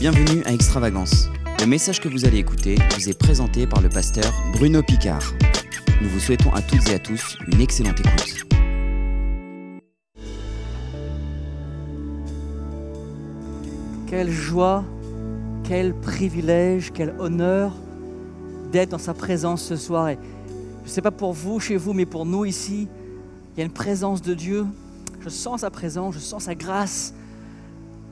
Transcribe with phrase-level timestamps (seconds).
[0.00, 1.28] Bienvenue à Extravagance.
[1.58, 5.34] Le message que vous allez écouter vous est présenté par le pasteur Bruno Picard.
[6.00, 8.46] Nous vous souhaitons à toutes et à tous une excellente écoute.
[14.06, 14.84] Quelle joie,
[15.64, 17.72] quel privilège, quel honneur
[18.70, 20.10] d'être dans sa présence ce soir.
[20.10, 22.86] Je ne sais pas pour vous, chez vous, mais pour nous ici,
[23.56, 24.64] il y a une présence de Dieu.
[25.18, 27.14] Je sens sa présence, je sens sa grâce,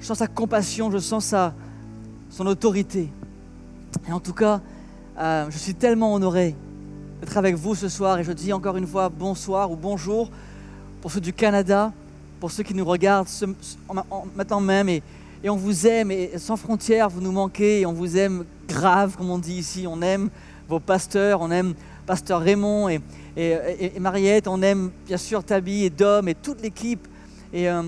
[0.01, 1.55] je sens sa compassion, je sens sa,
[2.31, 3.09] son autorité.
[4.09, 4.61] Et en tout cas,
[5.19, 6.55] euh, je suis tellement honoré
[7.21, 10.31] d'être avec vous ce soir et je dis encore une fois bonsoir ou bonjour
[11.01, 11.93] pour ceux du Canada,
[12.41, 13.29] pour ceux qui nous regardent
[13.89, 15.03] en, maintenant même et,
[15.49, 19.31] on vous aime et sans frontières, vous nous manquez et on vous aime grave comme
[19.31, 20.29] on dit ici, on aime
[20.69, 23.01] vos pasteurs, on aime pasteur Raymond et,
[23.37, 27.07] et, Mariette, on aime bien sûr Tabi et Dom et toute l'équipe.
[27.53, 27.83] Et euh,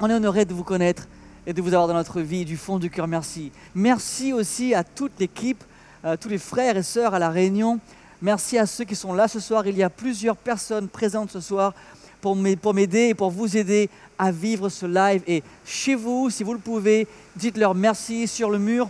[0.00, 1.08] on est honoré de vous connaître
[1.46, 3.08] et de vous avoir dans notre vie du fond du cœur.
[3.08, 3.52] Merci.
[3.74, 5.62] Merci aussi à toute l'équipe,
[6.04, 7.78] à tous les frères et sœurs à la Réunion.
[8.20, 9.66] Merci à ceux qui sont là ce soir.
[9.66, 11.74] Il y a plusieurs personnes présentes ce soir
[12.20, 15.22] pour m'aider et pour vous aider à vivre ce live.
[15.26, 18.88] Et chez vous, si vous le pouvez, dites-leur merci sur le mur,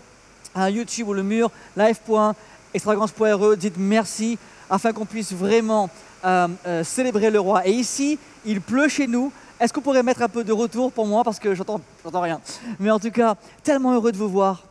[0.55, 5.89] à YouTube ou le mur, live.extravagance.re, dites merci afin qu'on puisse vraiment
[6.25, 7.67] euh, euh, célébrer le roi.
[7.67, 9.33] Et ici, il pleut chez nous.
[9.63, 12.41] Est-ce que vous pourrez mettre un peu de retour pour moi parce que j'entends, rien.
[12.81, 14.65] Mais en tout cas, tellement heureux de vous voir,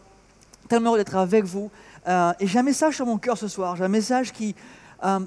[0.67, 1.71] tellement heureux d'être avec vous.
[2.09, 3.77] Euh, et j'ai un message sur mon cœur ce soir.
[3.77, 4.53] J'ai un message qui
[5.05, 5.19] euh,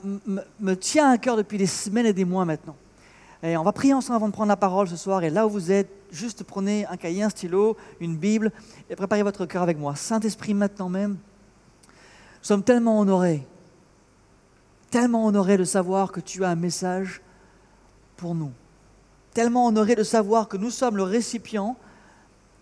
[0.60, 2.76] me tient à cœur depuis des semaines et des mois maintenant.
[3.42, 5.24] Et on va prier ensemble avant de prendre la parole ce soir.
[5.24, 8.52] Et là où vous êtes, juste prenez un cahier, un stylo, une Bible
[8.90, 9.96] et préparez votre cœur avec moi.
[9.96, 11.16] Saint-Esprit, maintenant même, nous
[12.42, 13.46] sommes tellement honorés,
[14.90, 17.22] tellement honorés de savoir que tu as un message
[18.18, 18.52] pour nous
[19.34, 21.76] tellement honoré de savoir que nous sommes le récipient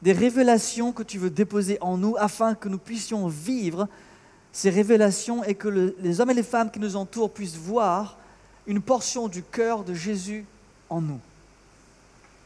[0.01, 3.87] des révélations que tu veux déposer en nous afin que nous puissions vivre
[4.53, 8.17] ces révélations et que les hommes et les femmes qui nous entourent puissent voir
[8.67, 10.44] une portion du cœur de Jésus
[10.91, 11.21] en nous.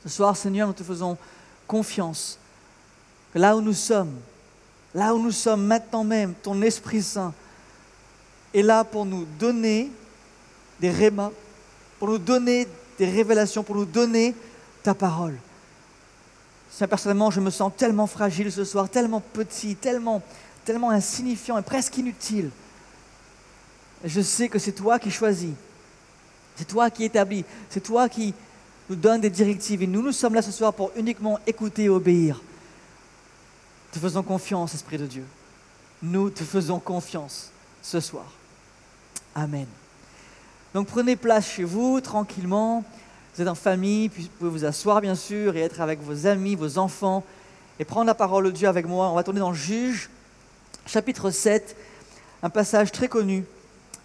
[0.03, 1.17] Ce soir, Seigneur, nous te faisons
[1.67, 2.39] confiance
[3.33, 4.15] que là où nous sommes,
[4.95, 7.33] là où nous sommes maintenant même, ton Esprit Saint
[8.55, 9.91] est là pour nous donner
[10.81, 11.33] des rémas,
[11.99, 14.35] pour nous donner des révélations, pour nous donner
[14.83, 15.37] ta parole.
[16.89, 20.23] Personnellement, je me sens tellement fragile ce soir, tellement petit, tellement,
[20.65, 22.51] tellement insignifiant et presque inutile.
[24.05, 25.55] Je sais que c'est toi qui choisis,
[26.55, 28.35] c'est toi qui établis, c'est toi qui
[28.91, 29.83] nous donne des directives.
[29.83, 32.41] Et nous, nous sommes là ce soir pour uniquement écouter et obéir.
[33.93, 35.25] Te faisons confiance, Esprit de Dieu.
[36.03, 37.51] Nous te faisons confiance
[37.83, 38.27] ce soir.
[39.35, 39.67] Amen.
[40.77, 42.85] Donc prenez place chez vous tranquillement.
[43.35, 46.27] Vous êtes en famille, puis vous pouvez vous asseoir bien sûr et être avec vos
[46.27, 47.25] amis, vos enfants
[47.81, 49.09] et prendre la parole de Dieu avec moi.
[49.09, 50.11] On va tourner dans Juge,
[50.85, 51.75] chapitre 7,
[52.43, 53.47] un passage très connu.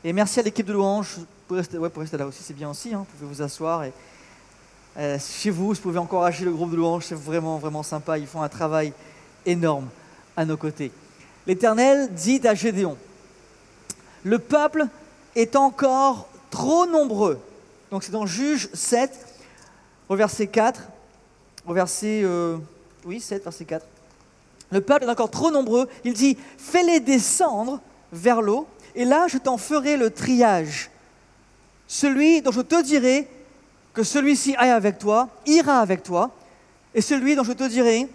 [0.05, 1.15] Et merci à l'équipe de louange.
[1.17, 2.93] Vous pouvez rester, rester là aussi, c'est bien aussi.
[2.93, 2.99] Hein.
[2.99, 3.83] Vous pouvez vous asseoir.
[3.83, 3.91] Et,
[4.95, 7.03] euh, chez vous, vous pouvez encourager le groupe de louange.
[7.03, 8.17] C'est vraiment, vraiment sympa.
[8.17, 8.93] Ils font un travail
[9.45, 9.89] énorme
[10.37, 10.93] à nos côtés.
[11.45, 12.95] L'Éternel dit à Gédéon,
[14.23, 14.87] le peuple
[15.35, 17.39] est encore trop nombreux.
[17.89, 19.11] Donc c'est dans Juge 7,
[20.07, 20.83] au verset 4,
[21.65, 22.21] au verset...
[22.23, 22.57] Euh,
[23.05, 23.85] oui, 7, verset 4.
[24.71, 25.89] Le peuple est encore trop nombreux.
[26.05, 27.81] Il dit, fais-les descendre
[28.13, 30.91] vers l'eau, et là je t'en ferai le triage.
[31.87, 33.27] Celui dont je te dirai
[33.93, 36.31] que celui-ci aille avec toi, ira avec toi,
[36.93, 38.07] et celui dont je te dirai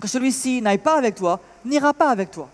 [0.00, 2.48] que celui-ci n'aille pas avec toi, n'ira pas avec toi.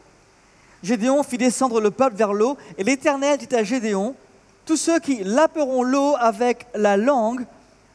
[0.83, 4.15] Gédéon fit descendre le peuple vers l'eau, et l'Éternel dit à Gédéon,
[4.69, 7.47] tous ceux qui laperont l'eau avec la langue,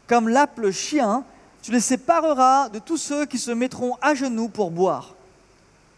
[0.08, 1.24] comme lappe le chien,
[1.62, 5.14] tu les sépareras de tous ceux qui se mettront à genoux pour boire.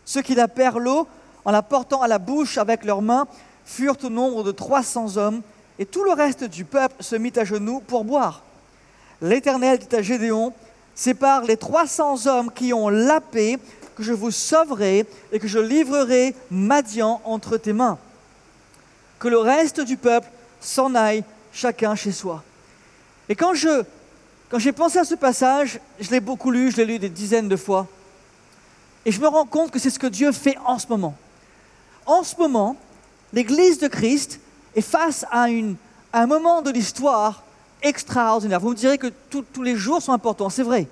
[0.03, 1.07] Ceux qui lapèrent l'eau
[1.45, 3.25] en la portant à la bouche avec leurs mains
[3.63, 5.43] furent au nombre de trois cents hommes,
[5.79, 8.41] et tout le reste du peuple se mit à genoux pour boire.
[9.21, 10.51] L'Éternel dit à Gédéon,
[10.93, 13.59] sépare les trois cents hommes qui ont lapé,
[13.95, 17.97] que je vous sauverai et que je livrerai Madian entre tes mains.
[19.19, 20.28] Que le reste du peuple
[20.66, 22.44] s'en aille chacun chez soi.
[23.29, 23.84] Et quand je
[24.50, 27.50] quand j'ai pensé à ce passage, je l'ai beaucoup lu, je l'ai lu des dizaines
[27.50, 27.88] de fois,
[29.06, 31.16] et je me rends compte que c'est ce que Dieu fait en ce moment.
[32.06, 32.76] En ce moment,
[33.34, 34.40] l'Église de Christ
[34.76, 35.76] est face à, une,
[36.14, 37.44] un moment de l'histoire
[37.82, 38.59] extraordinaire.
[38.59, 40.88] Vous me direz que tous les jours sont importants, c'est vrai.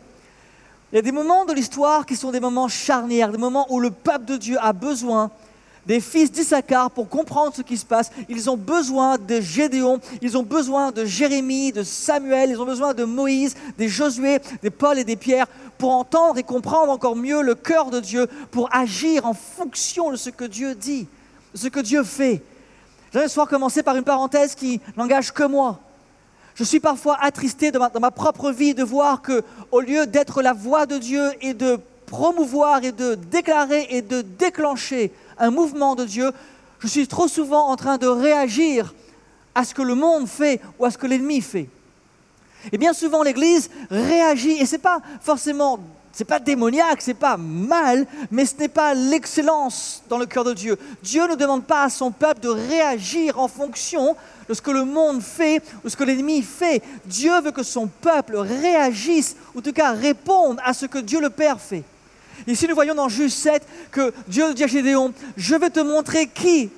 [0.92, 3.80] Il y a des moments de l'histoire qui sont des moments charnières, des moments où
[3.80, 5.32] le peuple de Dieu a besoin
[5.86, 8.12] des fils d'Issachar pour comprendre ce qui se passe.
[8.30, 12.94] Ils ont besoin de Gédéon, ils ont besoin de Jérémie, de Samuel, ils ont besoin
[12.94, 15.48] de Moïse, des Josué, des Paul et des Pierre
[15.78, 20.16] pour entendre et comprendre encore mieux le cœur de Dieu, pour agir en fonction de
[20.16, 21.08] ce que Dieu dit,
[21.54, 22.42] de ce que Dieu fait.
[23.12, 25.80] J'aimerais ce soir commencer par une parenthèse qui n'engage que moi.
[26.56, 30.54] Je suis parfois attristé dans ma, propre vie de voir que, au lieu d'être la
[30.54, 36.06] voix de Dieu et de promouvoir et de déclarer et de déclencher un mouvement de
[36.06, 36.32] Dieu,
[36.80, 38.94] je suis trop souvent en train de réagir
[39.56, 41.70] à ce que le monde fait ou à ce que l'ennemi fait.
[42.72, 45.80] Et bien souvent, l'Église réagit, et ce n'est pas forcément,
[46.12, 50.54] c'est pas démoniaque, c'est pas mal, mais ce n'est pas l'excellence dans le cœur de
[50.54, 50.78] Dieu.
[51.02, 54.16] Dieu ne demande pas à son peuple de réagir en fonction
[54.48, 56.82] de ce que le monde fait ou ce que l'ennemi fait.
[57.06, 61.20] Dieu veut que son peuple réagisse, ou en tout cas réponde à ce que Dieu
[61.20, 61.84] le Père fait.
[62.48, 66.28] Ici, nous voyons dans Juge 7 que Dieu dit à Gédéon, je vais te montrer
[66.28, 66.70] qui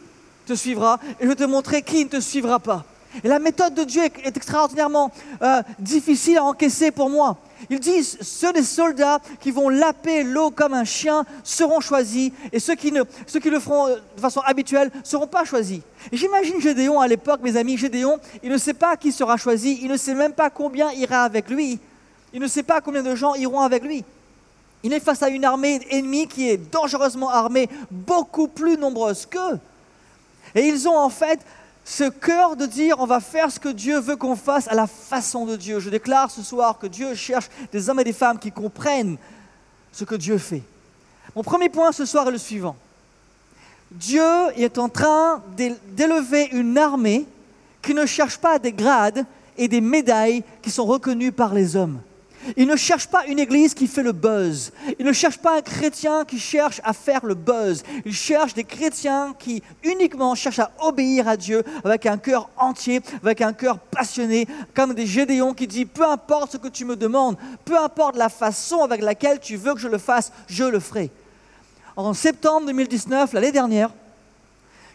[0.46, 2.86] te suivra et je vais te montrer qui ne te suivra pas.
[3.24, 5.12] Et la méthode de Dieu est extraordinairement
[5.42, 7.38] euh, difficile à encaisser pour moi.
[7.70, 12.60] Il dit, ceux des soldats qui vont laper l'eau comme un chien seront choisis, et
[12.60, 15.80] ceux qui, ne, ceux qui le feront euh, de façon habituelle ne seront pas choisis.
[16.12, 19.90] J'imagine Gédéon à l'époque, mes amis, Gédéon, il ne sait pas qui sera choisi, il
[19.90, 21.80] ne sait même pas combien ira avec lui,
[22.34, 24.04] il ne sait pas combien de gens iront avec lui.
[24.86, 29.58] Il est face à une armée ennemie qui est dangereusement armée, beaucoup plus nombreuse qu'eux.
[30.54, 31.40] Et ils ont en fait
[31.84, 34.86] ce cœur de dire on va faire ce que Dieu veut qu'on fasse à la
[34.86, 35.80] façon de Dieu.
[35.80, 39.18] Je déclare ce soir que Dieu cherche des hommes et des femmes qui comprennent
[39.92, 40.62] ce que Dieu fait.
[41.36, 42.76] Mon premier point ce soir est le suivant.
[43.90, 44.22] Dieu
[44.56, 47.26] est en train d'élever une armée
[47.82, 49.26] qui ne cherche pas des grades
[49.58, 52.00] et des médailles qui sont reconnues par les hommes.
[52.58, 54.72] Il ne cherche pas une église qui fait le buzz.
[55.00, 57.84] Il ne cherche pas un chrétien qui cherche à faire le buzz.
[58.06, 63.02] Il cherche des chrétiens qui uniquement cherchent à obéir à Dieu avec un cœur entier,
[63.22, 66.96] avec un cœur passionné, comme des Gédéons qui disent, peu importe ce que tu me
[66.96, 70.80] demandes, peu importe la façon avec laquelle tu veux que je le fasse, je le
[70.80, 71.12] ferai.
[71.96, 73.90] En septembre 2019, l'année dernière,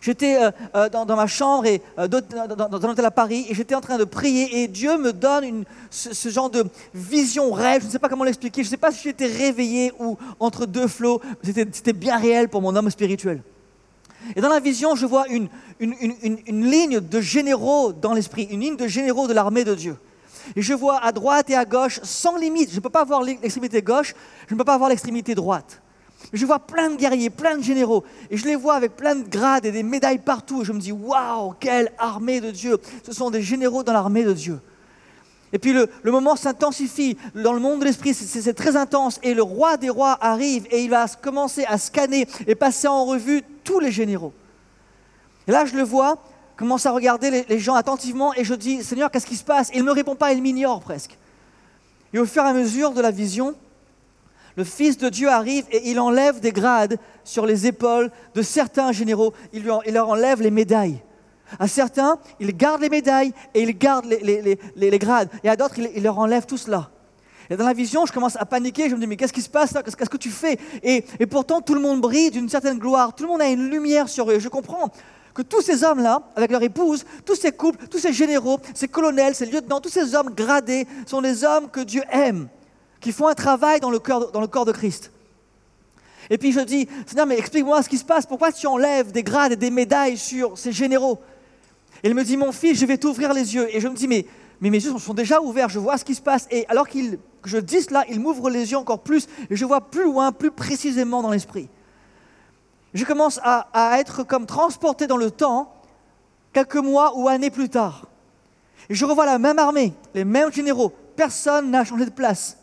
[0.01, 3.75] J'étais euh, euh, dans, ma chambre et euh, dans, un hôtel à Paris et j'étais
[3.75, 6.65] en train de prier et Dieu me donne ce, genre de
[6.95, 7.83] vision rêve.
[7.83, 8.63] Je ne sais pas comment l'expliquer.
[8.63, 11.21] Je ne sais pas si j'étais réveillé ou entre deux flots.
[11.45, 13.43] C'était bien réel pour mon homme spirituel.
[14.37, 15.49] Et dans la vision, je vois une,
[15.81, 19.97] une ligne de généraux dans l'esprit, une ligne de généraux de l'armée de Dieu.
[20.57, 22.71] Et je vois à droite et à gauche, sans limite.
[22.71, 24.15] Je ne peux pas voir l'extrémité gauche,
[24.49, 25.81] je ne peux pas voir l'extrémité droite.
[26.33, 29.29] Je vois plein de guerriers, plein de généraux, et je les vois avec plein de
[29.29, 30.63] grades et des médailles partout.
[30.63, 34.23] Et je me dis, waouh, quelle armée de Dieu Ce sont des généraux dans l'armée
[34.23, 34.61] de Dieu.
[35.53, 39.19] Et puis le, moment s'intensifie dans le monde de l'esprit, c'est très intense.
[39.25, 43.05] Et le roi des rois arrive et il va commencer à scanner et passer en
[43.05, 44.33] revue tous les généraux.
[45.49, 46.23] Et là, je le vois,
[46.57, 49.71] commence à regarder les, les gens attentivement et je dis, Seigneur, qu'est-ce qui se passe?
[49.75, 51.19] Il ne me répond pas, il m'ignore presque.
[52.13, 53.57] Et au fur et à mesure de la vision,
[54.57, 58.93] le Fils de Dieu arrive et il enlève des grades sur les épaules de certains
[58.93, 59.33] généraux.
[59.53, 61.01] Il, leur enlève les médailles.
[61.59, 65.29] À certains, il garde les médailles et il garde les, grades.
[65.43, 66.91] Et à d'autres, il, leur enlève tout cela.
[67.49, 68.89] Et dans la vision, je commence à paniquer.
[68.89, 69.83] Je me dis, mais qu'est-ce qui se passe là?
[69.83, 70.59] Qu'est-ce que tu fais?
[70.83, 73.15] Et, pourtant, tout le monde brille d'une certaine gloire.
[73.15, 74.39] Tout le monde a une lumière sur eux.
[74.39, 74.91] Je comprends
[75.35, 79.35] que tous ces hommes-là, avec leur épouse, tous ces couples, tous ces généraux, ces colonels,
[79.35, 82.49] ces lieutenants, tous ces hommes gradés, sont des hommes que Dieu aime
[83.01, 85.11] qui font un travail dans le, corps, dans le corps de Christ.
[86.29, 89.23] Et puis je dis, Seigneur, mais explique-moi ce qui se passe, pourquoi tu enlèves des
[89.23, 91.19] grades et des médailles sur ces généraux?
[92.03, 93.75] Et il me dit, mon fils, je vais t'ouvrir les yeux.
[93.75, 94.27] Et je me dis, mais,
[94.61, 96.47] mes yeux sont déjà ouverts, je vois ce qui se passe.
[96.51, 96.99] Et alors que
[97.45, 100.51] je dis cela, il m'ouvre les yeux encore plus, et je vois plus loin, plus
[100.51, 101.69] précisément dans l'esprit.
[102.95, 105.75] Je commence à, à être comme transporté dans le temps,
[106.53, 108.07] quelques mois ou années plus tard.
[108.89, 112.60] Et je revois la même armée, les mêmes généraux, personne n'a changé de place.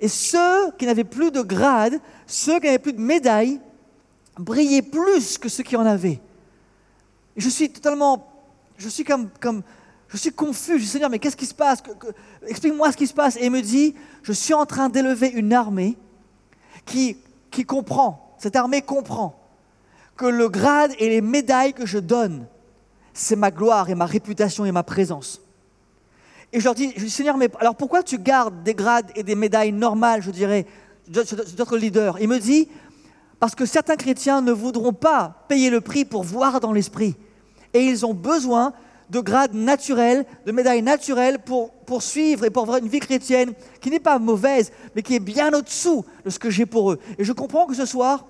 [0.00, 3.60] Et ceux qui n'avaient plus de grade, ceux qui n'avaient plus de médaille,
[4.38, 6.20] brillaient plus que ceux qui en avaient.
[7.36, 8.26] Je suis totalement,
[8.78, 9.62] je suis comme, comme
[10.08, 10.78] je suis confus.
[10.78, 11.82] Je dis Seigneur, mais qu'est-ce qui se passe?
[12.46, 13.36] Explique-moi ce qui se passe.
[13.36, 15.96] Et il me dit, je suis en train d'élever une armée
[16.84, 17.18] qui,
[17.50, 19.36] qui comprend, cette armée comprend
[20.16, 22.46] que le grade et les médailles que je donne,
[23.12, 25.40] c'est ma gloire et ma réputation et ma présence.
[26.52, 29.72] Et je leur dis, Seigneur, mais alors pourquoi tu gardes des grades et des médailles
[29.72, 30.66] normales, je dirais,
[31.08, 32.68] d'autres leaders Il me dit,
[33.38, 37.14] parce que certains chrétiens ne voudront pas payer le prix pour voir dans l'esprit.
[37.72, 38.72] Et ils ont besoin
[39.10, 43.90] de grades naturels, de médailles naturelles pour, poursuivre et pour avoir une vie chrétienne qui
[43.90, 46.98] n'est pas mauvaise, mais qui est bien au-dessous de ce que j'ai pour eux.
[47.18, 48.26] Et je comprends que ce soir,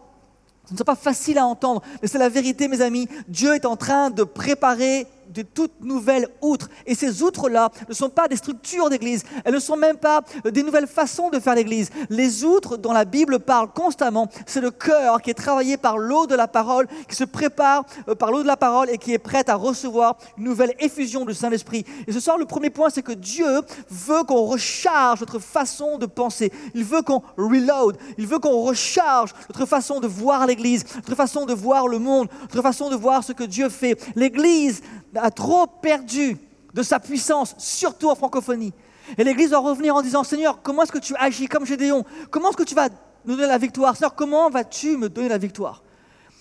[0.66, 3.08] Ce ne sera pas facile à entendre, mais c'est la vérité, mes amis.
[3.28, 6.68] Dieu est en train de préparer de toutes nouvelles outres.
[6.86, 10.62] Et ces outres-là ne sont pas des structures d'église, elles ne sont même pas des
[10.62, 11.90] nouvelles façons de faire l'église.
[12.08, 16.26] Les outres dont la Bible parle constamment, c'est le cœur qui est travaillé par l'eau
[16.26, 19.18] de la parole, qui se prépare euh, par l'eau de la parole et qui est
[19.18, 21.84] prête à recevoir une nouvelle effusion du Saint-Esprit.
[22.06, 26.06] Et ce soir, le premier point, c'est que Dieu veut qu'on recharge notre façon de
[26.06, 26.52] penser.
[26.74, 27.96] Il veut qu'on reload.
[28.18, 32.28] Il veut qu'on recharge notre façon de voir l'église, notre façon de voir le monde,
[32.42, 33.98] notre façon de voir ce que Dieu fait.
[34.16, 34.82] L'église
[35.22, 36.36] a trop perdu
[36.74, 38.72] de sa puissance, surtout en francophonie.
[39.18, 42.04] Et l'Église doit revenir en disant, Seigneur, comment est-ce que tu agis comme Gédéon?
[42.30, 42.88] Comment est-ce que tu vas
[43.24, 43.96] nous donner la victoire?
[43.96, 45.82] Seigneur, comment vas-tu me donner la victoire?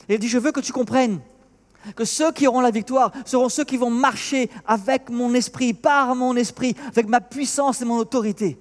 [0.08, 1.20] Et il dit, je veux que tu comprennes
[1.96, 6.14] que ceux qui auront la victoire seront ceux qui vont marcher avec mon esprit, par
[6.16, 8.58] mon esprit, avec ma puissance et mon autorité.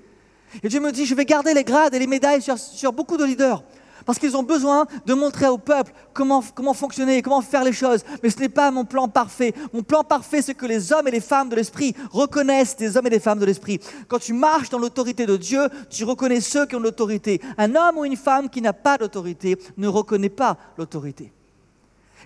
[0.62, 3.16] Et Dieu me dit, je vais garder les grades et les médailles sur, sur beaucoup
[3.16, 3.62] de leaders.
[4.08, 8.02] Parce qu'ils ont besoin de montrer au peuple comment, comment fonctionner, comment faire les choses.
[8.22, 9.52] Mais ce n'est pas mon plan parfait.
[9.74, 13.06] Mon plan parfait, c'est que les hommes et les femmes de l'Esprit reconnaissent des hommes
[13.08, 13.80] et des femmes de l'Esprit.
[14.08, 17.42] Quand tu marches dans l'autorité de Dieu, tu reconnais ceux qui ont l'autorité.
[17.58, 21.30] Un homme ou une femme qui n'a pas d'autorité ne reconnaît pas l'autorité.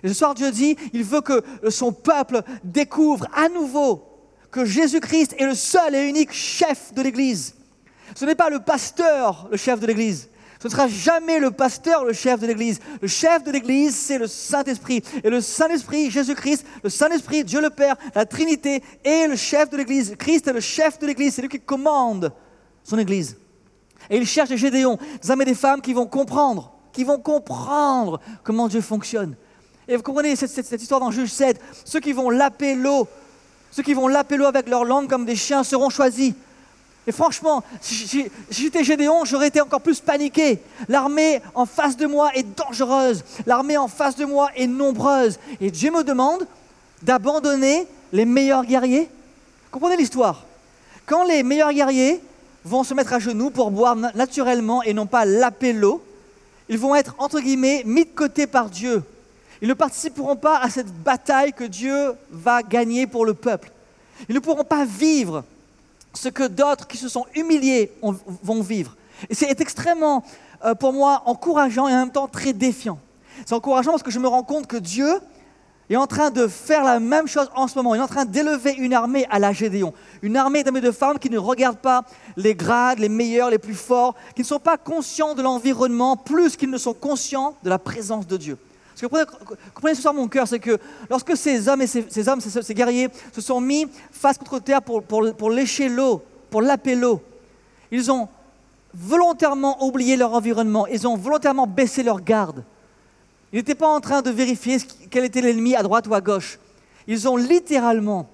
[0.03, 4.05] Et ce soir, Dieu dit, il veut que son peuple découvre à nouveau
[4.51, 7.55] que Jésus-Christ est le seul et unique chef de l'Église.
[8.15, 10.29] Ce n'est pas le pasteur le chef de l'Église.
[10.63, 12.79] Ce ne sera jamais le pasteur le chef de l'Église.
[13.01, 15.03] Le chef de l'Église, c'est le Saint-Esprit.
[15.21, 19.75] Et le Saint-Esprit, Jésus-Christ, le Saint-Esprit, Dieu le Père, la Trinité, est le chef de
[19.75, 20.15] l'Église.
[20.17, 21.33] Christ est le chef de l'Église.
[21.33, 22.31] C'est lui qui commande
[22.81, 23.35] son Église.
[24.09, 27.19] Et il cherche des Gédéons, des hommes et des femmes qui vont comprendre, qui vont
[27.19, 29.35] comprendre comment Dieu fonctionne.
[29.85, 31.59] Et vous comprenez cette, histoire dans Juge 7.
[31.83, 33.09] Ceux qui vont laper l'eau,
[33.69, 36.33] ceux qui vont laper l'eau avec leur langue comme des chiens seront choisis.
[37.05, 40.59] Et franchement, si j'étais Gédéon, j'aurais été encore plus paniqué.
[40.87, 43.23] L'armée en face de moi est dangereuse.
[43.45, 45.37] L'armée en face de moi est nombreuse.
[45.59, 46.47] Et Dieu me demande
[47.01, 49.09] d'abandonner les meilleurs guerriers.
[49.69, 50.45] Comprenez l'histoire
[51.05, 52.21] Quand les meilleurs guerriers
[52.63, 56.01] vont se mettre à genoux pour boire naturellement et non pas laper l'eau,
[56.69, 59.03] ils vont être, entre guillemets, mis de côté par Dieu.
[59.61, 63.71] Ils ne participeront pas à cette bataille que Dieu va gagner pour le peuple.
[64.29, 65.43] Ils ne pourront pas vivre
[66.13, 68.95] ce que d'autres qui se sont humiliés vont vivre.
[69.29, 70.23] Et c'est extrêmement,
[70.65, 72.99] euh, pour moi, encourageant et en même temps très défiant.
[73.45, 75.19] C'est encourageant parce que je me rends compte que Dieu
[75.89, 77.93] est en train de faire la même chose en ce moment.
[77.95, 79.93] Il est en train d'élever une armée à la Gédéon.
[80.21, 82.03] Une armée d'hommes de femmes qui ne regardent pas
[82.37, 86.55] les grades, les meilleurs, les plus forts, qui ne sont pas conscients de l'environnement plus
[86.55, 88.57] qu'ils ne sont conscients de la présence de Dieu.
[88.95, 89.25] Ce que
[89.73, 90.77] comprenez, ce soir mon cœur, c'est que
[91.09, 95.89] lorsque ces hommes et ces, guerriers se sont mis face contre terre pour, pour lécher
[95.89, 97.21] l'eau, pour laper l'eau,
[97.91, 98.27] ils ont
[98.93, 102.63] volontairement oublié leur environnement, ils ont volontairement baissé leur garde.
[103.51, 104.77] Ils n'étaient pas en train de vérifier
[105.09, 106.59] quel était l'ennemi à droite ou à gauche.
[107.07, 108.29] Ils ont littéralement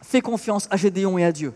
[0.00, 1.52] fait confiance à Gédéon et à Dieu.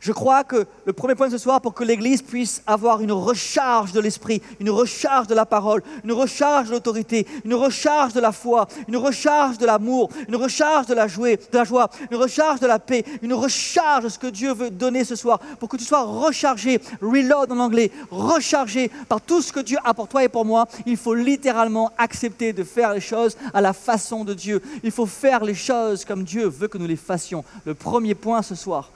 [0.00, 3.12] Je crois que le premier point de ce soir, pour que l'Église puisse avoir une
[3.12, 8.20] recharge de l'Esprit, une recharge de la parole, une recharge de l'autorité, une recharge de
[8.20, 12.16] la foi, une recharge de l'amour, une recharge de la, joie, de la joie, une
[12.16, 15.68] recharge de la paix, une recharge de ce que Dieu veut donner ce soir, pour
[15.68, 20.08] que tu sois rechargé, reload en anglais, rechargé par tout ce que Dieu a pour
[20.08, 24.24] toi et pour moi, il faut littéralement accepter de faire les choses à la façon
[24.24, 24.62] de Dieu.
[24.82, 27.44] Il faut faire les choses comme Dieu veut que nous les fassions.
[27.66, 28.90] Le premier point ce soir,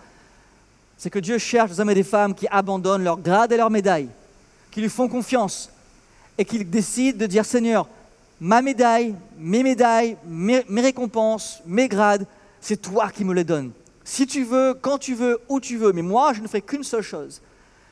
[1.05, 3.69] c'est que Dieu cherche des hommes et des femmes qui abandonnent leur grade et leur
[3.69, 4.09] médaille,
[4.71, 5.71] qui lui font confiance
[6.39, 7.87] et qui décident de dire Seigneur,
[8.41, 12.27] ma médaille, mes médailles, mes, récompenses, mes grades,
[12.59, 13.73] c'est toi qui me les donnes.
[14.03, 15.93] Si tu veux, quand tu veux, où tu veux.
[15.93, 17.43] Mais moi, je ne fais qu'une seule chose.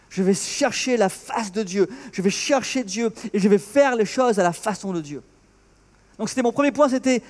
[0.08, 1.90] Je vais chercher la face de Dieu.
[2.14, 5.22] Je vais chercher Dieu et je vais faire les choses à la façon de Dieu.
[6.18, 7.22] Donc c'était mon premier point, c'était,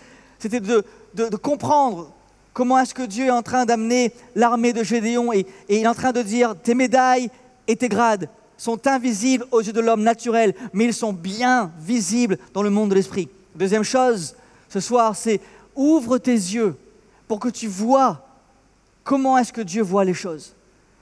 [0.45, 2.15] de comprendre
[2.53, 5.95] Comment est-ce que Dieu est en train d'amener l'armée de Gédéon et, il est en
[5.95, 7.31] train de dire tes médailles
[7.67, 8.29] et tes grades
[8.59, 12.91] sont invisibles aux yeux de l'homme naturel, mais ils sont bien visibles dans le monde
[12.91, 13.29] de l'esprit.
[13.55, 14.35] Deuxième chose,
[14.69, 15.41] ce soir, c'est
[15.75, 16.77] ouvre tes yeux
[17.27, 18.27] pour que tu vois
[19.05, 20.55] comment est-ce que Dieu voit les choses.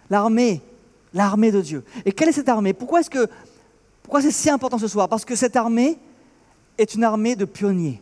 [0.09, 0.63] L'armée,
[1.13, 1.85] l'armée de Dieu.
[2.05, 2.73] Et quelle est cette armée?
[2.73, 3.11] Pourquoi est-ce
[4.03, 5.09] pourquoi c'est si important ce soir?
[5.09, 5.99] Parce que cette armée
[6.79, 8.01] est une armée de pionniers.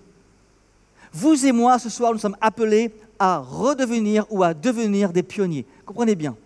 [1.12, 5.66] Vous et moi, ce soir, nous sommes appelés à redevenir ou à devenir des pionniers.
[5.84, 6.36] Comprenez bien,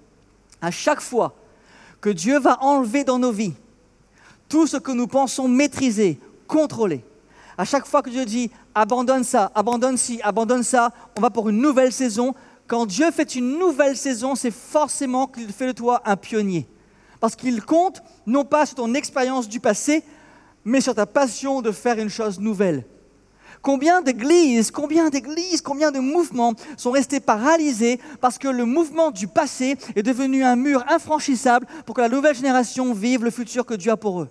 [0.60, 1.34] à chaque fois
[2.00, 3.54] que Dieu va enlever dans nos vies
[4.48, 7.04] tout ce que nous pensons maîtriser, contrôler,
[7.58, 11.48] à chaque fois que Dieu dit abandonne ça, abandonne ci, abandonne ça, on va pour
[11.48, 12.34] une nouvelle saison.
[12.66, 16.66] Quand Dieu fait une nouvelle saison, c'est forcément qu'il fait de toi un pionnier.
[17.20, 20.02] Parce qu'il compte non pas sur ton expérience du passé,
[20.64, 22.84] mais sur ta passion de faire une chose nouvelle.
[23.62, 29.28] Combien d'églises, combien d'églises, combien de mouvements sont restés paralysés parce que le mouvement du
[29.28, 33.74] passé est devenu un mur infranchissable pour que la nouvelle génération vive le futur que
[33.74, 34.28] Dieu a pour eux.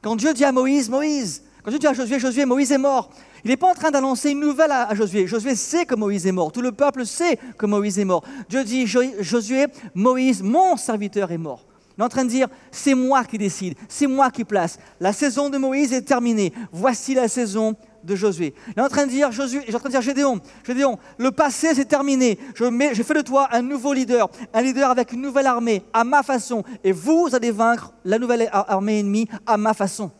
[0.00, 3.10] Quand Dieu dit à Moïse, Moïse, quand Dieu dit à Josué, Josué, Moïse est mort,
[3.44, 5.26] il n'est pas en train d'annoncer une nouvelle à, Josué.
[5.26, 6.50] Josué sait que Moïse est mort.
[6.50, 8.24] Tout le peuple sait que Moïse est mort.
[8.48, 11.64] Dieu dit, Josué, Moïse, mon serviteur est mort.
[11.96, 14.78] Il est en train de dire, c'est moi qui décide, c'est moi qui place.
[15.00, 16.52] La saison de Moïse est terminée.
[16.70, 17.74] Voici la saison
[18.08, 18.54] de Josué.
[18.68, 20.98] Il est en train de dire, Josué, il est en train de dire Gédéon, Gédéon,
[21.18, 22.38] le passé c'est terminé.
[22.54, 26.22] Je, fais de toi un nouveau leader, un leader avec une nouvelle armée, à ma
[26.22, 26.64] façon.
[26.82, 30.10] Et vous allez vaincre la nouvelle armée ennemie à ma façon.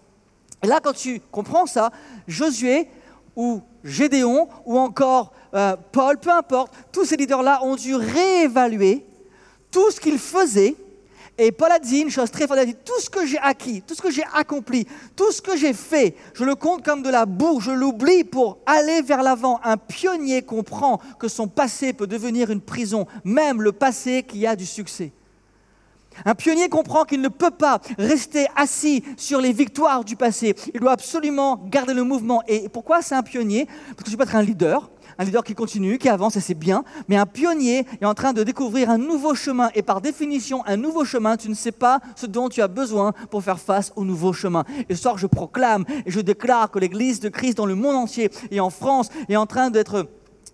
[0.62, 1.90] Là, quand tu comprends ça,
[2.26, 2.88] Josué
[3.34, 9.06] ou Gédéon ou encore euh, Paul, peu importe, tous ces leaders-là ont dû réévaluer
[9.70, 10.74] tout ce qu'ils faisaient
[11.38, 13.38] et Paul a dit une chose très forte, il a dit, tout ce que j'ai
[13.38, 17.02] acquis, tout ce que j'ai accompli, tout ce que j'ai fait, je le compte comme
[17.02, 19.60] de la boue, je l'oublie pour aller vers l'avant.
[19.62, 24.56] Un pionnier comprend que son passé peut devenir une prison, même le passé qui a
[24.56, 25.12] du succès.
[26.24, 30.56] Un pionnier comprend qu'il ne peut pas rester assis sur les victoires du passé.
[30.74, 32.42] Il doit absolument garder le mouvement.
[32.48, 33.66] Et pourquoi c'est un pionnier?
[33.90, 36.54] Parce que tu peux être un leader, un leader qui continue, qui avance, et c'est
[36.54, 40.64] bien, mais un pionnier est en train de découvrir un nouveau chemin, et par définition,
[40.66, 43.92] un nouveau chemin, tu ne sais pas ce dont tu as besoin pour faire face
[43.96, 44.64] au nouveau chemin.
[44.88, 47.96] Et ce soir, je proclame et je déclare que l'Église de Christ dans le monde
[47.96, 50.08] entier et en France est en train d'être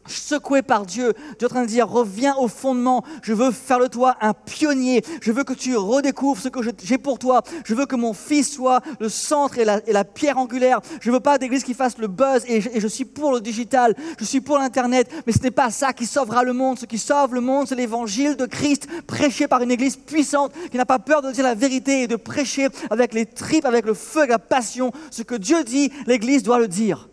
[0.06, 1.12] secoué par Dieu.
[1.38, 3.04] Dieu est en train de dire, reviens au fondement.
[3.22, 5.02] Je veux faire de toi un pionnier.
[5.20, 7.42] Je veux que tu redécouvres ce que j'ai pour toi.
[7.64, 10.80] Je veux que mon fils soit le centre et la, pierre angulaire.
[11.00, 13.94] Je veux pas d'église qui fasse le buzz et je, suis pour le digital.
[14.18, 15.10] Je suis pour l'internet.
[15.26, 16.78] Mais ce n'est pas ça qui sauvera le monde.
[16.78, 20.76] Ce qui sauve le monde, c'est l'évangile de Christ prêché par une église puissante qui
[20.76, 23.94] n'a pas peur de dire la vérité et de prêcher avec les tripes, avec le
[23.94, 24.92] feu, avec la passion.
[25.10, 27.08] Ce que Dieu dit, l'église doit le dire.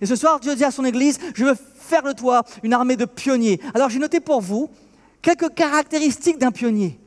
[0.00, 2.96] Et ce soir, Dieu dit à son église, je veux faire de toi une armée
[2.96, 3.60] de pionniers.
[3.74, 4.68] Alors j'ai noté pour vous
[5.22, 6.98] quelques caractéristiques d'un pionnier.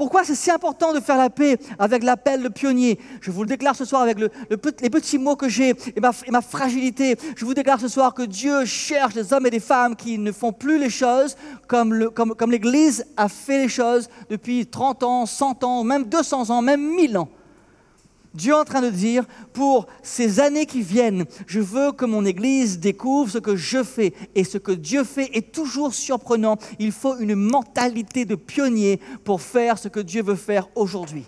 [0.00, 2.98] Pourquoi c'est si important de faire la paix avec l'appel de pionnier?
[3.20, 6.40] Je vous le déclare ce soir avec le, les petits mots que j'ai et ma,
[6.40, 7.16] fragilité.
[7.36, 10.32] Je vous déclare ce soir que Dieu cherche des hommes et des femmes qui ne
[10.32, 15.64] font plus les choses comme, comme l'Église a fait les choses depuis 30 ans, 100
[15.64, 17.28] ans, même 200 ans, même 1000 ans.
[18.32, 22.24] Dieu est en train de dire, pour ces années qui viennent, je veux que mon
[22.24, 24.14] Église découvre ce que je fais.
[24.36, 26.56] Et ce que Dieu fait est toujours surprenant.
[26.78, 31.24] Il faut une mentalité de pionnier pour faire ce que Dieu veut faire aujourd'hui.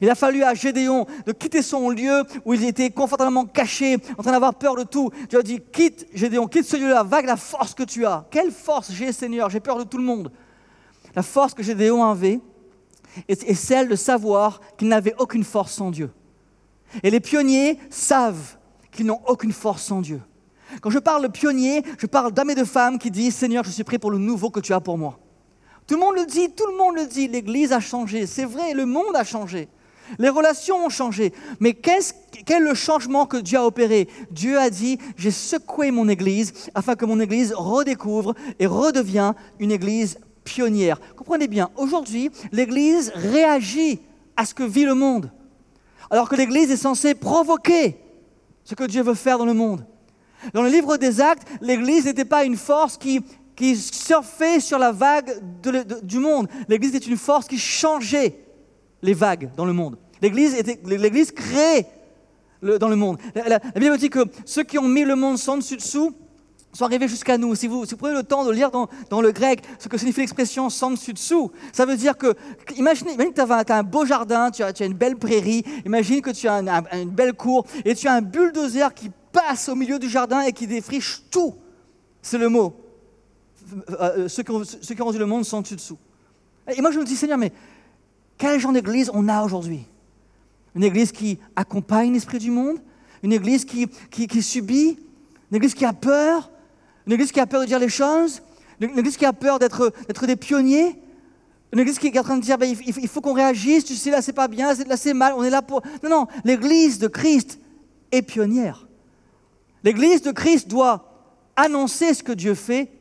[0.00, 4.22] Il a fallu à Gédéon de quitter son lieu où il était confortablement caché, en
[4.22, 5.10] train d'avoir peur de tout.
[5.28, 8.26] Dieu a dit, quitte Gédéon, quitte ce lieu-là, vague la force que tu as.
[8.30, 10.30] Quelle force j'ai Seigneur, j'ai peur de tout le monde.
[11.16, 12.38] La force que Gédéon avait
[13.26, 16.10] est celle de savoir qu'il n'avait aucune force sans Dieu.
[17.02, 18.56] Et les pionniers savent
[18.90, 20.20] qu'ils n'ont aucune force sans Dieu.
[20.80, 23.70] Quand je parle de pionniers, je parle d'hommes et de femmes qui disent Seigneur, je
[23.70, 25.18] suis prêt pour le nouveau que tu as pour moi.
[25.86, 27.28] Tout le monde le dit, tout le monde le dit.
[27.28, 29.68] L'Église a changé, c'est vrai, le monde a changé.
[30.18, 31.32] Les relations ont changé.
[31.60, 34.08] Mais quel est le changement que Dieu a opéré?
[34.30, 39.70] Dieu a dit, j'ai secoué mon Église afin que mon Église redécouvre et redevient une
[39.70, 41.00] Église pionnière.
[41.16, 44.00] Comprenez bien, aujourd'hui, l'Église réagit
[44.36, 45.30] à ce que vit le monde
[46.10, 47.96] alors que l'Église est censée provoquer
[48.64, 49.84] ce que Dieu veut faire dans le monde.
[50.54, 53.20] Dans le livre des actes, l'Église n'était pas une force qui,
[53.56, 55.40] qui surfait sur la vague
[56.02, 56.48] du monde.
[56.68, 58.38] L'Église était une force qui changeait
[59.02, 59.98] les vagues dans le monde.
[60.20, 61.86] L'Église, créait
[62.62, 63.18] dans le monde.
[63.34, 66.14] La, la, Bible dit que ceux qui ont mis le monde sans dessus-dessous
[66.72, 67.54] sont arrivés jusqu'à nous.
[67.54, 70.90] Si vous, prenez le temps de lire dans, le grec ce que signifie l'expression sans
[70.90, 72.34] dessus dessous, ça veut dire que,
[72.76, 73.40] imagine, que tu
[73.72, 77.34] as, un beau jardin, tu as, une belle prairie, imagine que tu as une belle
[77.34, 81.22] cour et tu as un bulldozer qui passe au milieu du jardin et qui défriche
[81.30, 81.54] tout.
[82.22, 82.76] C'est le mot.
[83.90, 85.98] Euh, euh, ceux, qui ont, ceux rendu le monde sans dessus dessous.
[86.74, 87.52] Et moi je me dis, Seigneur, mais
[88.36, 89.84] quel genre d'église on a aujourd'hui?
[90.74, 92.78] Une église qui accompagne l'esprit du monde?
[93.22, 94.98] Une église qui, qui subit?
[95.50, 96.50] Une église qui a peur?
[97.08, 98.42] Une église qui a peur de dire les choses,
[98.80, 100.94] une église qui a peur d'être des pionniers,
[101.72, 104.10] une église qui est en train de dire ben, il faut qu'on réagisse, tu sais,
[104.10, 105.80] là c'est pas bien, là c'est mal, on est là pour.
[106.02, 107.60] Non, non, l'église de Christ
[108.12, 108.86] est pionnière.
[109.84, 112.92] L'église de Christ doit annoncer ce que Dieu fait,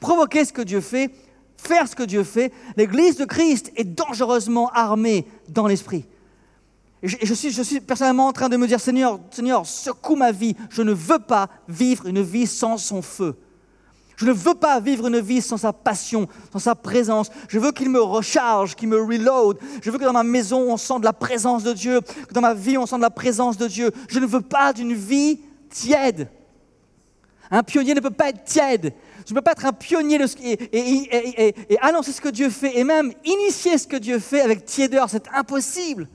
[0.00, 1.10] provoquer ce que Dieu fait,
[1.56, 2.52] faire ce que Dieu fait.
[2.76, 6.04] L'église de Christ est dangereusement armée dans l'esprit.
[7.02, 10.30] Et je, suis, je suis personnellement en train de me dire Seigneur, Seigneur, secoue ma
[10.30, 10.56] vie.
[10.68, 13.34] Je ne veux pas vivre une vie sans son feu.
[14.16, 17.30] Je ne veux pas vivre une vie sans sa passion, sans sa présence.
[17.48, 19.58] Je veux qu'il me recharge, qu'il me reload.
[19.82, 22.54] Je veux que dans ma maison, on sente la présence de Dieu, que dans ma
[22.54, 23.90] vie, on sente la présence de Dieu.
[24.08, 26.30] Je ne veux pas d'une vie tiède.
[27.50, 28.94] Un pionnier ne peut pas être tiède.
[29.26, 30.18] Je ne peux pas être un pionnier
[30.72, 35.10] et, annoncer ce que Dieu fait et même initier ce que Dieu fait avec tiédeur.
[35.10, 36.08] C'est impossible.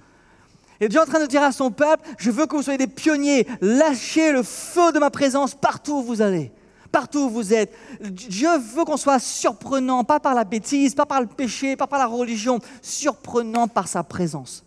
[0.79, 2.79] Et Dieu est en train de dire à son peuple, je veux que vous soyez
[2.79, 3.45] des pionniers.
[3.61, 6.51] Lâchez le feu de ma présence partout où vous allez
[6.91, 7.73] partout où vous êtes.
[8.01, 11.99] Dieu veut qu'on soit surprenant, pas par la bêtise, pas par le péché, pas par
[11.99, 14.63] la religion, surprenant par sa présence.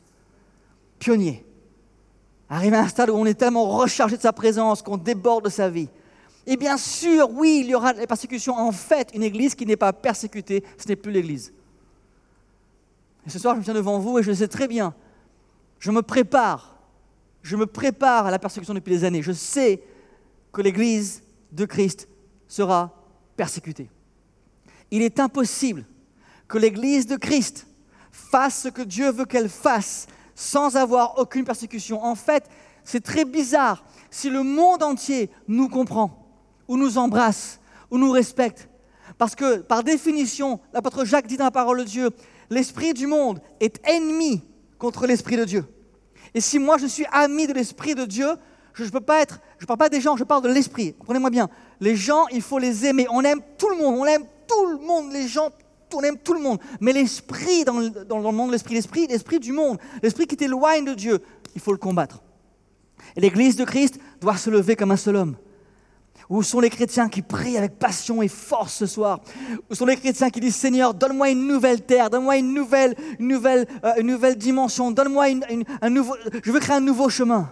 [0.98, 1.44] Pionnier.
[2.48, 5.50] Arriver à un stade où on est tellement rechargé de sa présence qu'on déborde de
[5.50, 5.88] sa vie.
[6.46, 8.54] Et bien sûr, oui, il y aura des persécutions.
[8.56, 11.52] En fait, une église qui n'est pas persécutée, ce n'est plus l'église.
[13.26, 14.94] Et ce soir, je me tiens devant vous et je sais très bien.
[15.78, 16.76] Je me prépare.
[17.42, 19.22] Je me prépare à la persécution depuis des années.
[19.22, 19.82] Je sais
[20.52, 22.08] que l'église de Christ
[22.54, 22.94] sera
[23.36, 23.90] persécutée.
[24.92, 25.84] Il est impossible
[26.46, 27.66] que l'Église de Christ
[28.12, 32.04] fasse ce que Dieu veut qu'elle fasse sans avoir aucune persécution.
[32.04, 32.48] En fait,
[32.84, 33.84] c'est très bizarre.
[34.08, 36.28] Si le monde entier nous comprend,
[36.68, 37.58] ou nous embrasse,
[37.90, 38.68] ou nous respecte,
[39.18, 42.10] parce que par définition, l'apôtre Jacques dit dans la parole de Dieu,
[42.50, 44.44] l'esprit du monde est ennemi
[44.78, 45.64] contre l'esprit de Dieu.
[46.34, 48.28] Et si moi je suis ami de l'esprit de Dieu,
[48.74, 50.94] je ne peux pas être, je ne parle pas des gens, je parle de l'esprit.
[50.94, 51.48] Comprenez-moi bien.
[51.80, 53.06] Les gens, il faut les aimer.
[53.10, 55.12] On aime tout le monde, on aime tout le monde.
[55.12, 55.50] Les gens,
[55.94, 56.58] on aime tout le monde.
[56.80, 61.20] Mais l'esprit dans, le monde, l'esprit, l'esprit, l'esprit du monde, l'esprit qui t'éloigne de Dieu,
[61.54, 62.22] il faut le combattre.
[63.16, 65.36] Et l'Église de Christ doit se lever comme un seul homme.
[66.30, 69.20] Où sont les chrétiens qui prient avec passion et force ce soir?
[69.70, 73.28] Où sont les chrétiens qui disent Seigneur, donne-moi une nouvelle terre, donne-moi une nouvelle, une
[73.28, 75.26] nouvelle, euh, une nouvelle dimension, donne-moi
[75.82, 76.16] un nouveau.
[76.42, 77.50] Je veux créer un nouveau chemin.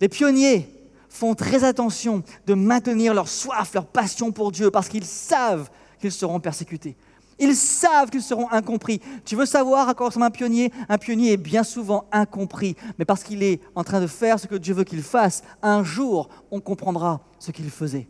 [0.00, 0.68] Les pionniers
[1.16, 6.12] font très attention de maintenir leur soif, leur passion pour Dieu, parce qu'ils savent qu'ils
[6.12, 6.96] seront persécutés.
[7.38, 9.00] Ils savent qu'ils seront incompris.
[9.24, 10.72] Tu veux savoir à quoi ressemble un pionnier?
[10.88, 14.46] Un pionnier est bien souvent incompris, mais parce qu'il est en train de faire ce
[14.46, 18.08] que Dieu veut qu'il fasse, un jour, on comprendra ce qu'il faisait.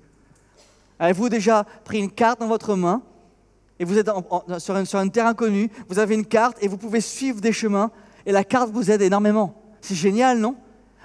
[0.99, 3.03] Avez-vous déjà pris une carte dans votre main?
[3.79, 4.09] Et vous êtes
[4.59, 7.91] sur, sur un terrain connu, vous avez une carte et vous pouvez suivre des chemins
[8.25, 9.55] et la carte vous aide énormément.
[9.83, 10.57] C'est génial, non?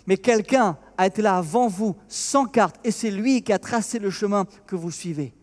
[0.07, 3.99] Mais quelqu'un a été là avant vous, sans carte, et c'est lui qui a tracé
[3.99, 5.33] le chemin que vous suivez.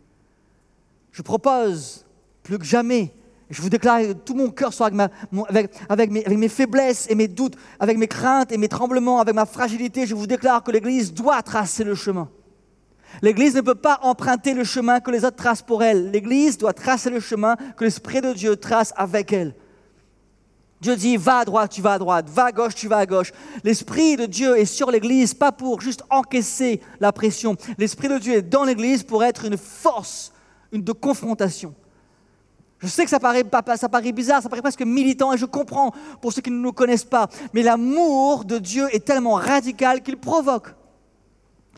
[1.12, 2.06] Je propose,
[2.42, 3.12] plus que jamais,
[3.50, 7.56] je vous déclare tout mon cœur soit avec, mes, avec, mes, faiblesses et mes doutes,
[7.80, 11.42] avec mes craintes et mes tremblements, avec ma fragilité, je vous déclare que l'Église doit
[11.42, 12.28] tracer le chemin.
[13.22, 16.10] L'Église ne peut pas emprunter le chemin que les autres tracent pour elle.
[16.10, 19.54] L'Église doit tracer le chemin que l'Esprit de Dieu trace avec elle.
[20.80, 23.06] Dieu dit, va à droite, tu vas à droite, va à gauche, tu vas à
[23.06, 23.32] gauche.
[23.64, 27.56] L'Esprit de Dieu est sur l'Église, pas pour juste encaisser la pression.
[27.78, 30.32] L'Esprit de Dieu est dans l'Église pour être une force
[30.72, 31.74] une de confrontation.
[32.78, 33.44] Je sais que ça paraît,
[33.76, 36.72] ça paraît bizarre, ça paraît presque militant, et je comprends pour ceux qui ne nous
[36.72, 40.68] connaissent pas, mais l'amour de Dieu est tellement radical qu'il provoque.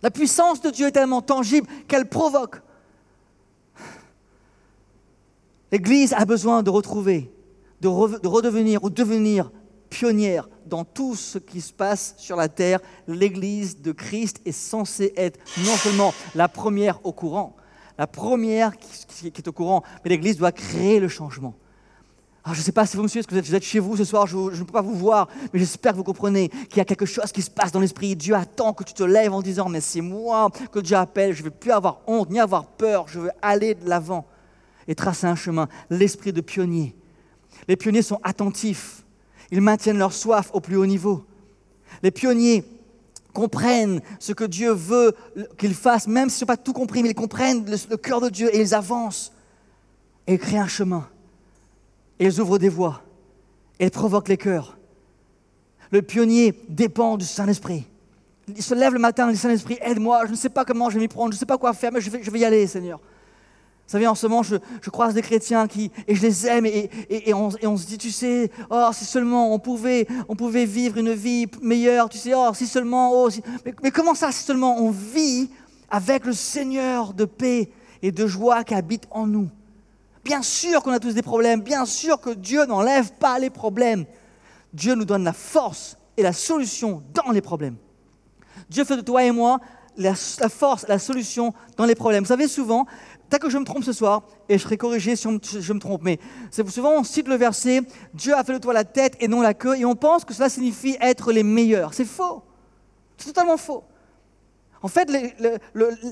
[0.03, 2.61] La puissance de Dieu est tellement tangible qu'elle provoque.
[5.73, 7.31] L'Église a besoin de retrouver
[7.81, 9.51] de, redevenir ou devenir
[9.89, 15.13] pionnière dans tout ce qui se passe sur la terre, l'Église de Christ est censée
[15.17, 17.57] être non seulement la première au courant,
[17.99, 21.55] la première qui, est au courant, mais l'Église doit créer le changement.
[22.43, 24.05] Alors, je ne sais pas si vous me suivez, que vous êtes, chez vous ce
[24.05, 26.81] soir, je, je ne peux pas vous voir, mais j'espère que vous comprenez qu'il y
[26.81, 28.17] a quelque chose qui se passe dans l'esprit.
[28.17, 31.41] Dieu attend que tu te lèves en disant, mais c'est moi que Dieu appelle, je
[31.41, 34.27] ne veux plus avoir honte, ni avoir peur, je veux aller de l'avant
[34.89, 35.69] et tracer un chemin.
[35.91, 36.97] L'esprit de pionnier
[37.69, 39.05] les pionniers sont attentifs.
[39.51, 41.25] Ils maintiennent leur soif au plus haut niveau.
[42.03, 42.65] Les pionniers
[43.33, 45.15] comprennent ce que Dieu veut
[45.59, 48.55] qu'ils fassent, même s'ils n'ont pas tout compris, mais ils comprennent le, cœur de Dieu
[48.55, 49.33] et ils avancent.
[50.27, 51.09] Et ils créent un chemin.
[52.19, 53.03] Ils ouvrent des voies.
[53.79, 54.77] Et ils provoquent les cœurs.
[55.91, 57.85] Le pionnier dépend du Saint-Esprit.
[58.49, 60.95] Il se lève le matin, il dit Saint-Esprit, aide-moi, je ne sais pas comment je
[60.95, 62.45] vais m'y prendre, je ne sais pas quoi faire, mais je vais, je vais y
[62.45, 63.01] aller, Seigneur.
[63.91, 64.57] Vous savez, en ce moment, je,
[64.89, 68.89] croise des chrétiens qui, et je les aime et, on, se dit, tu sais, oh,
[68.93, 73.11] si seulement on pouvait, on pouvait vivre une vie meilleure, tu sais, oh, si seulement,
[73.13, 73.29] oh,
[73.83, 75.51] mais, comment ça, si seulement on vit
[75.91, 79.51] avec le Seigneur de paix et de joie qui habite en nous?
[80.25, 84.05] Bien sûr qu'on a tous des problèmes, bien sûr que Dieu n'enlève pas les problèmes.
[84.73, 87.75] Dieu nous donne la force et la solution dans les problèmes.
[88.69, 89.59] Dieu fait de toi et moi
[89.97, 92.23] la, la force, la solution dans les problèmes.
[92.23, 92.87] Vous savez, souvent,
[93.31, 95.29] Peut-être que je me trompe ce soir, et je serai corrigé si
[95.61, 96.19] je me trompe, mais
[96.51, 99.55] souvent on cite le verset Dieu a fait de toi la tête et non la
[99.55, 101.95] queue, et on pense que cela signifie être les meilleurs.
[101.95, 102.43] C'est faux.
[103.17, 103.85] C'est totalement faux.
[104.83, 105.09] En fait,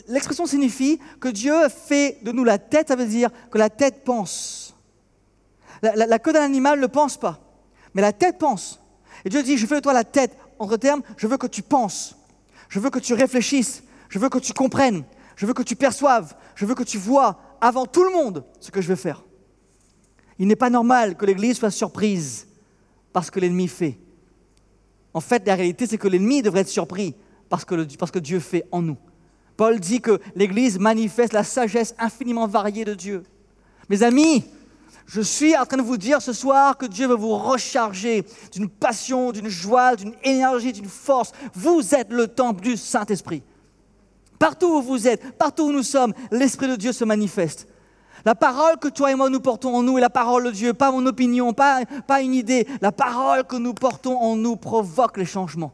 [0.06, 4.04] l'expression signifie que Dieu fait de nous la tête, ça veut dire que la tête
[4.04, 4.76] pense.
[5.82, 7.40] La, queue d'un animal ne pense pas,
[7.94, 8.80] mais la tête pense.
[9.24, 10.36] Et Dieu dit, je fais de toi la tête.
[10.60, 12.16] Entre termes, je veux que tu penses,
[12.68, 15.04] je veux que tu réfléchisses, je veux que tu comprennes,
[15.38, 18.72] je veux que tu perçoives, je veux que tu vois avant tout le monde ce
[18.72, 19.24] que je vais faire.
[20.36, 22.48] Il n'est pas normal que l'Église soit surprise
[23.12, 24.00] parce que l'ennemi fait.
[25.14, 27.14] En fait, la réalité, c'est que l'ennemi devrait être surpris
[27.48, 28.96] parce que, parce que Dieu fait en nous.
[29.56, 33.22] Paul dit que l'Église manifeste la sagesse infiniment variée de Dieu.
[33.88, 34.44] Mes amis,
[35.06, 38.68] je suis en train de vous dire ce soir que Dieu veut vous recharger d'une
[38.68, 41.30] passion, d'une joie, d'une énergie, d'une force.
[41.54, 43.44] Vous êtes le temple du Saint-Esprit.
[44.38, 47.66] Partout où vous êtes, partout où nous sommes, l'Esprit de Dieu se manifeste.
[48.24, 50.74] La parole que toi et moi nous portons en nous est la parole de Dieu,
[50.74, 52.66] pas mon opinion, pas, pas une idée.
[52.80, 55.72] La parole que nous portons en nous provoque les changements.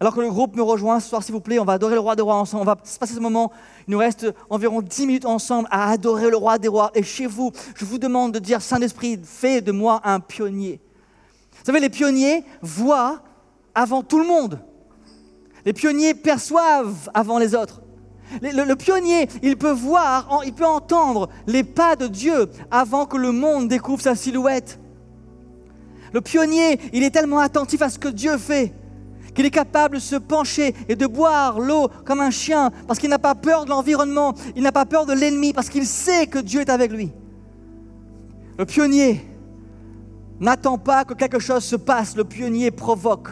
[0.00, 2.00] Alors que le groupe me rejoint ce soir, s'il vous plaît, on va adorer le
[2.00, 2.62] roi des rois ensemble.
[2.62, 3.52] On va se passer ce moment.
[3.86, 6.90] Il nous reste environ 10 minutes ensemble à adorer le roi des rois.
[6.94, 10.80] Et chez vous, je vous demande de dire Saint-Esprit, fais de moi un pionnier.
[11.52, 13.20] Vous savez, les pionniers voient
[13.74, 14.60] avant tout le monde.
[15.64, 17.82] Les pionniers perçoivent avant les autres.
[18.42, 23.32] Le, pionnier, il peut voir, il peut entendre les pas de Dieu avant que le
[23.32, 24.78] monde découvre sa silhouette.
[26.12, 28.72] Le pionnier, il est tellement attentif à ce que Dieu fait
[29.34, 33.10] qu'il est capable de se pencher et de boire l'eau comme un chien, parce qu'il
[33.10, 36.38] n'a pas peur de l'environnement, il n'a pas peur de l'ennemi, parce qu'il sait que
[36.38, 37.12] Dieu est avec lui.
[38.58, 39.24] Le pionnier
[40.40, 43.28] n'attend pas que quelque chose se passe, le pionnier provoque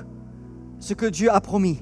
[0.79, 1.81] ce que Dieu a promis.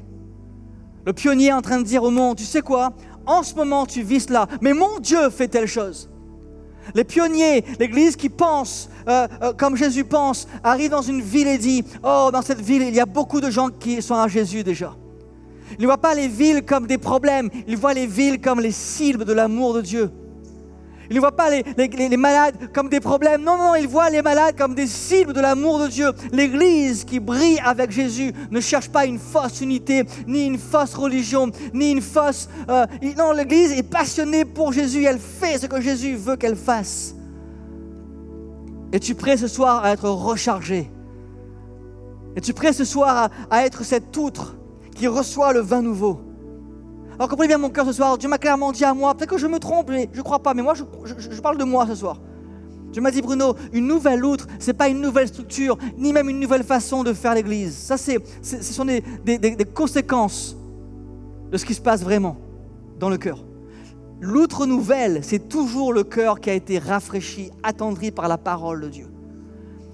[1.07, 2.93] Le pionnier est en train de dire au monde, tu sais quoi,
[3.27, 6.11] en ce moment tu vis là, mais mon Dieu fait telle chose.
[6.95, 11.59] Les pionniers, l'Église qui pense euh, euh, comme Jésus pense, arrive dans une ville et
[11.59, 14.65] dit, oh, dans cette ville, il y a beaucoup de gens qui sont à Jésus
[14.65, 14.97] déjà.
[15.79, 18.73] Il ne voit pas les villes comme des problèmes, il voit les villes comme les
[18.73, 20.11] cibles de l'amour de Dieu.
[21.11, 23.43] Il ne voit pas les, malades comme des problèmes.
[23.43, 26.11] Non, non, il voit les malades comme des cibles de l'amour de Dieu.
[26.33, 31.51] L'Église qui brille avec Jésus ne cherche pas une fausse unité, ni une fausse religion,
[31.73, 32.49] ni une fausse...
[32.69, 35.05] Euh, non, l'Église est passionnée pour Jésus.
[35.05, 37.15] Elle fait ce que Jésus veut qu'elle fasse.
[38.93, 40.91] Es-tu prêt ce soir à être rechargé?
[42.37, 44.57] Es-tu prêt ce soir à, être cette outre
[44.95, 46.21] qui reçoit le vin nouveau?
[47.19, 49.39] Alors comprenez bien mon cœur ce soir, Dieu m'a clairement dit à moi, peut-être que
[49.39, 51.95] je me trompe, mais je ne crois pas, mais moi je, parle de moi ce
[51.95, 52.21] soir.
[52.93, 56.29] Dieu m'a dit Bruno, une nouvelle outre, ce n'est pas une nouvelle structure, ni même
[56.29, 57.75] une nouvelle façon de faire l'Église.
[57.77, 60.57] Ça, c'est, ce sont des, des conséquences
[61.51, 62.37] de ce qui se passe vraiment
[62.99, 63.45] dans le cœur.
[64.21, 68.89] L'outre nouvelle, c'est toujours le cœur qui a été rafraîchi, attendri par la parole de
[68.89, 69.07] Dieu.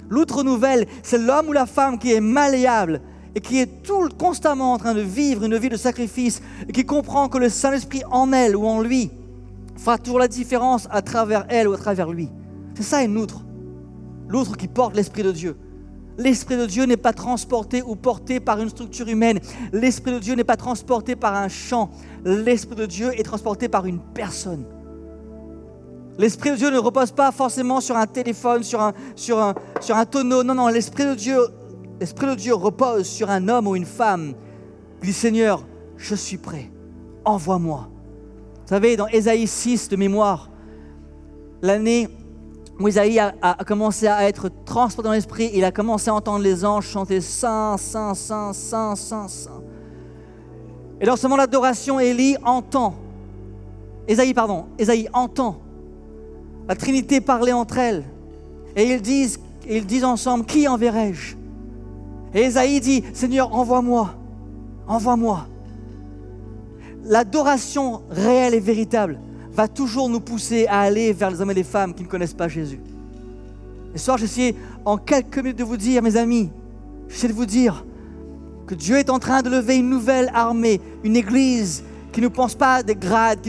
[0.09, 3.01] L'outre nouvelle, c'est l'homme ou la femme qui est malléable,
[3.35, 6.85] et qui est tout constamment en train de vivre une vie de sacrifice et qui
[6.85, 9.11] comprend que le Saint-Esprit en elle ou en lui
[9.77, 12.29] fera toujours la différence à travers elle ou à travers lui.
[12.75, 13.45] C'est ça une outre.
[14.29, 15.57] L'outre qui porte l'Esprit de Dieu.
[16.19, 19.41] L'Esprit de Dieu n'est pas transporté ou porté par une structure humaine.
[19.73, 21.91] L'Esprit de Dieu n'est pas transporté par un chant.
[22.25, 24.65] L'Esprit de Dieu est transporté par une personne.
[26.19, 29.97] L'Esprit de Dieu ne repose pas forcément sur un téléphone, sur un, sur un, sur
[29.97, 30.43] un tonneau.
[30.43, 31.39] Non, non, l'Esprit de Dieu
[32.03, 34.35] l'Esprit de Dieu repose sur un homme ou une femme,
[35.03, 35.65] il dit Seigneur,
[35.97, 36.69] je suis prêt,
[37.25, 37.91] envoie-moi.
[38.63, 40.51] Vous savez, dans Ésaïe 6 de mémoire,
[41.63, 42.09] l'année
[42.81, 46.65] où Ésaïe a, commencé à être transporté dans l'esprit, il a commencé à entendre les
[46.65, 49.63] anges chanter Saint, Saint, Saint, Saint, Saint, Saint.
[51.01, 52.97] Et dans ce moment d'adoration, Élie entend,
[54.09, 55.61] Ésaïe, pardon, Ésaïe entend
[56.69, 58.03] la Trinité parler entre elles.
[58.75, 59.39] Et ils disent,
[59.69, 61.42] ils disent ensemble, qui enverrai-je?
[62.35, 64.15] Et Esaïe dit, Seigneur, envoie-moi,
[64.87, 65.47] envoie-moi.
[67.05, 69.19] L'adoration réelle et véritable
[69.53, 72.33] va toujours nous pousser à aller vers les hommes et les femmes qui ne connaissent
[72.33, 72.81] pas Jésus.
[73.95, 76.51] Et ce soir, j'essaie en quelques minutes de vous dire, mes amis,
[77.09, 77.85] j'essaie de vous dire
[78.67, 82.55] que Dieu est en train de lever une nouvelle armée, une église qui ne pense
[82.55, 83.41] pas des grades.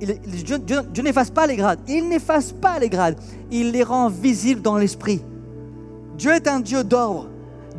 [0.00, 1.80] Dieu n'efface pas les grades.
[1.88, 3.16] Il n'efface pas les grades.
[3.50, 5.22] Il les rend visibles dans l'esprit.
[6.16, 7.28] Dieu est un Dieu d'ordre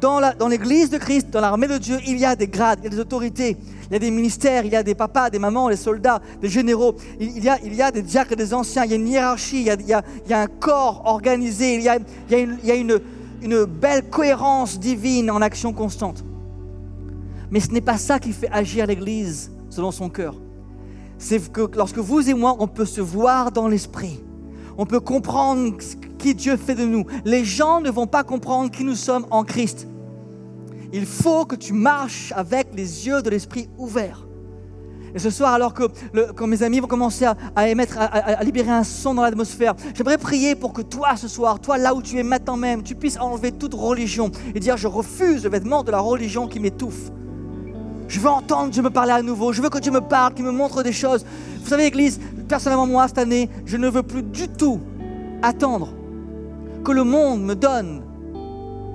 [0.04, 2.88] dans l'église de Christ, dans l'armée de Dieu, il y a des grades, il y
[2.88, 5.70] a des autorités, il y a des ministères, il y a des papas, des mamans,
[5.70, 9.08] des soldats, des généraux, il, y, a, des diacres des anciens, il y a une
[9.08, 10.04] hiérarchie, il y a,
[10.40, 13.00] un corps organisé, il y a, une, il y a une,
[13.42, 16.24] une belle cohérence divine en action constante.
[17.50, 20.36] Mais ce n'est pas ça qui fait agir l'Église selon son cœur.
[21.18, 24.20] C'est que lorsque vous et moi, on peut se voir dans l'esprit,
[24.78, 25.78] on peut comprendre
[26.18, 27.06] qui Dieu fait de nous.
[27.24, 29.88] Les gens ne vont pas comprendre qui nous sommes en Christ.
[30.94, 34.28] Il faut que tu marches avec les yeux de l'esprit ouverts.
[35.16, 37.26] Et ce soir, alors que mes amis vont commencer
[37.56, 41.60] à, émettre, à, libérer un son dans l'atmosphère, j'aimerais prier pour que toi, ce soir,
[41.60, 44.88] toi là où tu es maintenant même, tu puisses enlever toute religion et dire je
[44.88, 47.12] refuse le vêtement de la religion qui m'étouffe.
[48.08, 49.54] Je veux entendre Dieu me parler à nouveau.
[49.54, 51.26] Je veux que Dieu me parle, qu'il me montre des choses.
[51.62, 54.80] Vous savez, Église, personnellement, moi, cette année, je ne veux plus du tout
[55.42, 55.90] attendre
[56.84, 58.04] que le monde me donne,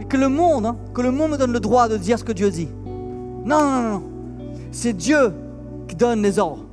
[0.04, 2.32] que le monde, hein, que le monde me donne le droit de dire ce que
[2.32, 2.68] Dieu dit.
[3.44, 4.02] Non, non, non, non.
[4.70, 5.32] C'est Dieu
[5.88, 6.64] qui donne les ordres.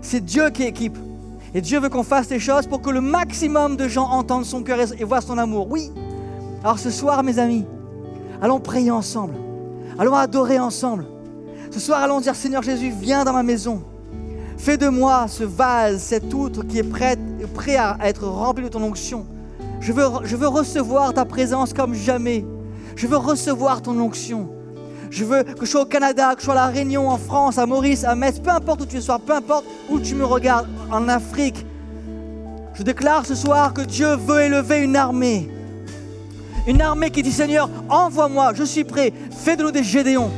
[0.00, 0.98] C'est Dieu qui équipe.
[1.54, 4.62] Et Dieu veut qu'on fasse des choses pour que le maximum de gens entendent son
[4.62, 5.68] cœur et voient son amour.
[5.70, 5.92] Oui.
[6.62, 7.64] Alors ce soir, mes amis,
[8.42, 9.34] allons prier ensemble.
[9.98, 11.06] Allons adorer ensemble.
[11.70, 13.82] Ce soir, allons dire Seigneur Jésus, viens dans ma maison.
[14.56, 17.16] Fais de moi ce vase, cet outre qui est prêt,
[17.54, 19.26] prêt à être rempli de ton onction.
[19.80, 22.44] Je veux recevoir ta présence comme jamais.
[22.96, 24.48] Je veux recevoir ton onction.
[25.10, 27.58] Je veux que je sois au Canada, que je sois à La Réunion, en France,
[27.58, 30.68] à Maurice, à Metz, peu importe où tu sois, peu importe où tu me regardes,
[30.90, 31.64] en Afrique.
[32.74, 35.48] Je déclare ce soir que Dieu veut élever une armée.
[36.66, 40.30] Une armée qui dit Seigneur, envoie-moi, je suis prêt, fais de nous des Gédéons.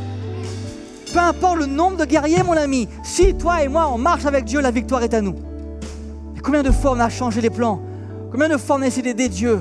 [1.12, 4.44] Peu importe le nombre de guerriers, mon ami, si toi et moi on marche avec
[4.44, 5.36] Dieu, la victoire est à nous.
[6.42, 7.80] Combien de fois on a changé les plans?
[8.30, 9.60] Combien de fois on a essayé d'aider Dieu?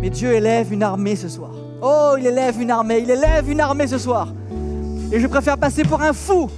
[0.00, 1.52] Mais Dieu élève une armée ce soir.
[1.84, 4.28] Oh, il élève une armée, il élève une armée ce soir.
[5.10, 6.48] Et je préfère passer pour un fou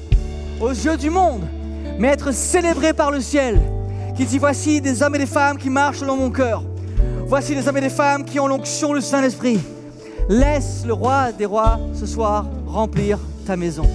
[0.60, 1.40] aux yeux du monde,
[1.98, 3.58] mais être célébré par le ciel,
[4.14, 6.62] qui dit voici des hommes et des femmes qui marchent selon mon cœur.
[7.26, 9.58] Voici des hommes et des femmes qui ont l'onction du Saint-Esprit.
[10.28, 13.87] Laisse le roi des rois ce soir remplir ta maison.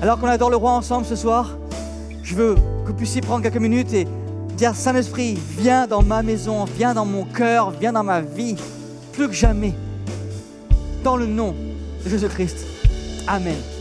[0.00, 1.58] Alors qu'on adore le roi ensemble ce soir,
[2.22, 4.08] je veux que vous puissiez prendre quelques minutes et
[4.56, 8.56] dire Saint-Esprit, viens dans ma maison, viens dans mon cœur, viens dans ma vie,
[9.12, 9.74] plus que jamais.
[11.06, 11.54] Dans le nom
[12.04, 12.66] de Jésus-Christ.
[13.28, 13.75] Amen.